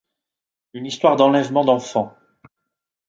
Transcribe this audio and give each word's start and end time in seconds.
Une 0.73 0.87
histoire 0.87 1.15
d'enlèvement 1.15 1.63
d'enfant. 1.63 2.15